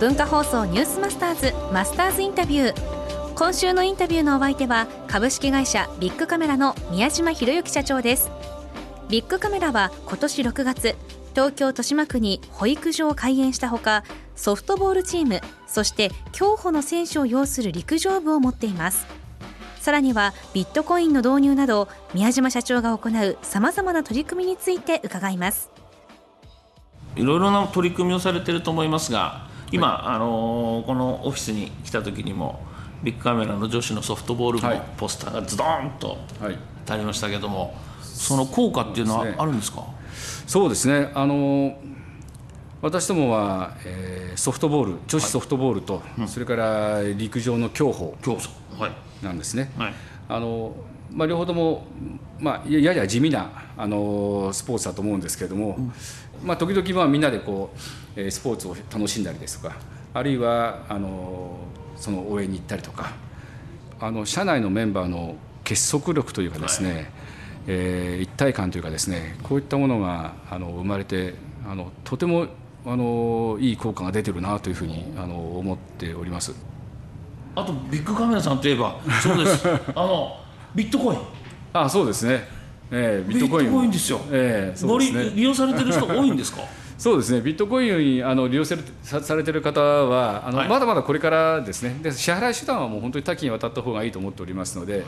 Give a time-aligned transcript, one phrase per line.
[0.00, 3.34] 文化放送ニュースマスターズマスターズインタビュー。
[3.34, 8.30] 今週のインタビューのお相手は株式会社ビッグカメラの宮島博之社長です。
[9.08, 10.94] ビッグカメラは今年6月
[11.34, 14.04] 東京豊島区に保育所を開園したほか
[14.36, 19.04] ソフトボールチームそして競歩の選手を擁する陸上部を持っています。
[19.80, 25.70] さらにはビットコインの導入など宮島社長が行うさまざまな取り組みについて伺います。
[27.16, 32.60] いろいろな取り組みをされていると思いますが今、はい、あのー、このオフィスに来た時にも
[33.02, 37.72] ビッグカメラの女子のソフトボールのポスターがズドンとありましたけども、はい、
[38.02, 39.84] その効果っていうのはあるんですか？
[40.46, 41.10] そうですね。
[41.14, 41.98] あのー
[42.80, 48.16] 私どもは、えー、ソフトボール女子ソフトボールと、はい、それから陸上の競歩。
[49.20, 49.72] なんですね。
[49.76, 49.94] はい、
[50.28, 50.76] あの
[51.10, 51.86] まあ、両方とも、
[52.38, 55.92] まあ、やや地味なあのスポーツだと思うんですけれども、うん、
[56.42, 57.70] まあ、時々まあみんなでこ
[58.16, 59.76] うスポーツを楽しんだりですとか
[60.14, 61.58] あるいはあの
[61.96, 63.12] その応援に行ったりとか
[64.00, 67.06] あの社内のメンバーの結束力というかですね、はい、
[67.66, 71.34] えー、一体感というかですねこういったものがあの生まれて
[71.68, 72.46] あのとても
[72.86, 76.54] あのいい効果が出てるなというふうにあの思っております。
[77.54, 79.68] あとビッグカメラさんといえばそうです。
[79.94, 80.36] あの
[80.74, 81.18] ビットコイン。
[81.72, 82.48] あそうですね、
[82.90, 83.70] えー、ビットコイン。
[83.70, 86.62] コインですよ、えーそうですね、利用されてる人多いんですか？
[86.96, 87.40] そうですね。
[87.40, 88.74] ビットコインあの利用さ
[89.36, 91.96] れてる方はあの、はい、まだまだこれからですね。
[92.02, 95.04] で支払い手段はもう本当に多岐にわたった方がいいと思っておりますので、はい。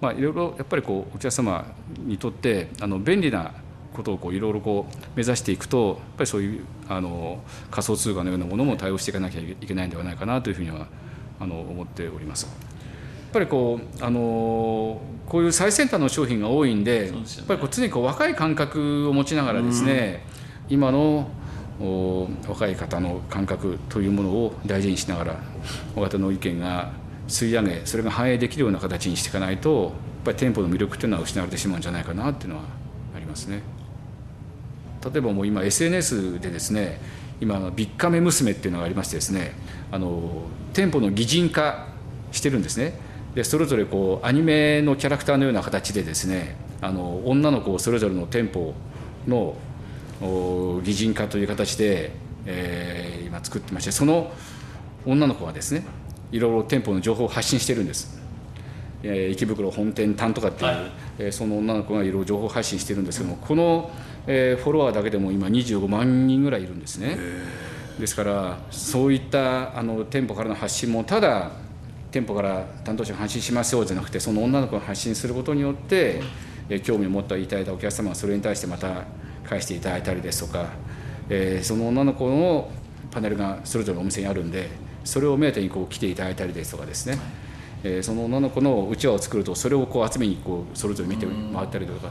[0.00, 1.66] まあ、いろいろやっぱりこうお客様
[1.98, 3.52] にとってあの便利な
[3.92, 10.86] ことをこういろいろこう目指していくとやっぱりそういうあの仮想通貨のようなものも対応していかなきゃいけないんではないかなというふうには
[11.38, 12.48] あの思っております。
[13.30, 20.24] やっぱりこうあのこういう最先端の商品が多いんで、ね、やっぱりこう常にこう若い感覚を持ちながらですね、
[20.68, 21.30] うん、今の
[22.48, 25.40] 若い方の感覚というものを大事にしながら
[25.94, 26.90] 大型の意見が
[27.28, 29.92] 吸い上げそれが反映できるような形にしていかないとやっ
[30.24, 32.64] ぱり店舗の魅力というのは失われてしまうんじゃないかなっていうのは
[33.14, 33.62] ありますね。
[35.02, 37.00] 例えばもう今 SNS でですね
[37.40, 39.52] 今ビッカメ娘っていうのがありましてですね
[39.90, 40.42] あの
[40.74, 41.86] 店舗の擬人化
[42.32, 42.98] してるんですね
[43.34, 48.74] でそれぞれこうアニメのキャラクターのような形でですねあの女の子をそれぞれの店舗
[49.26, 49.54] の
[50.82, 52.12] 擬人化という形で、
[52.46, 54.32] えー、今作ってましてその
[55.06, 55.84] 女の子がですね
[56.32, 58.20] いろいろ店舗の情報を発信してるんです、
[59.02, 63.90] えー、池袋本店担とかっていう、はい、えー、その女の子がいろいろ情報発信してるんですけどもこの
[64.26, 67.18] えー、フォロワーだけでも今25万人ぐらいいるんですね。
[67.98, 71.50] ですからそういったあの店舗からの発信もただ
[72.10, 76.22] 店舗から担当者が発信しますよじゃなくてその女の子が発信することによって、
[76.68, 79.04] え、興味を持っていただいたお客様はそれに対してまた
[79.44, 80.66] 返していただいたりですとか、
[81.28, 82.70] え、その女の子の
[83.10, 84.68] パネルがそれぞれのお店にあるんで
[85.04, 87.18] それを目当てにこう来ていただいたりですとかですね、
[87.82, 92.10] えー、その女の子のうちわを作るとそれをこう集めにこうそれぞれ見て回ったりとか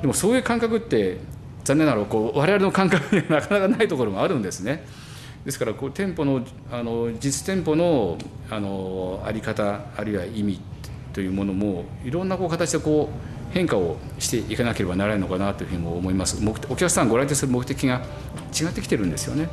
[0.00, 1.18] でもそういう感覚って
[1.64, 4.84] 残念ながらこう我々の感覚にはなかなかないところもあるんですね。
[5.44, 8.18] ですからこう店舗のあの実店舗の
[8.50, 10.60] あのあり方あるいは意味
[11.12, 16.40] というものもいろんなこう形でこう変化をしていかなければならないのかなというふうに思います。
[16.68, 18.02] お客さんご来店する目的が
[18.58, 19.48] 違ってきてるんですよね。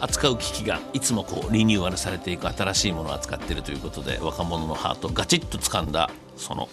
[0.00, 6.68] 扱う機器がいつもこうリニューアルされていく新しいものを扱っているということで若者のハートをガチッと掴んだその、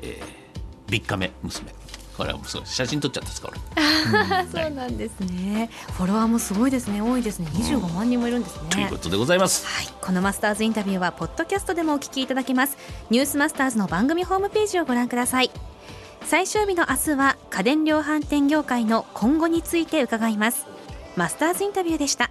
[0.00, 1.72] えー、ビッカメ娘。
[2.18, 3.52] これはもう写真撮っちゃったですか
[4.52, 7.00] そうなんですね、フォロワーもすごいですね。
[7.00, 7.48] 多いですね。
[7.54, 12.76] 25万人もいるんですね、ということでございます、はい、このマスターズインタビューはポッドキャストでもお聞きいただけます。
[13.10, 15.50] ニュースマスターズの番組ホームページをご覧ください。
[16.24, 20.66] 最終日の明日は家電量販店業界の今後について伺います。
[21.16, 22.30] マスターズインタビューでした